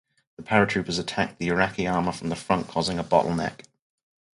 The 0.37 0.41
paratroopers 0.41 0.97
attacked 0.97 1.37
the 1.37 1.49
Iraqi 1.49 1.85
armor 1.85 2.11
from 2.11 2.29
the 2.29 2.35
front 2.35 2.67
causing 2.67 2.97
a 2.97 3.03
bottleneck. 3.03 3.65